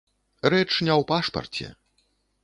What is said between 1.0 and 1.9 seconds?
пашпарце.